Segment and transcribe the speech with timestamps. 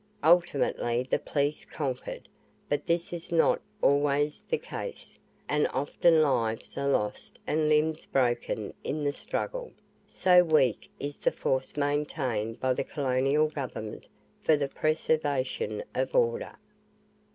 [0.23, 2.27] Ultimately the police conquered;
[2.67, 8.73] but this is not always the case, and often lives are lost and limbs broken
[8.83, 9.71] in the struggle,
[10.07, 14.07] so weak is the force maintained by the colonial government
[14.41, 16.57] for the preservation of order.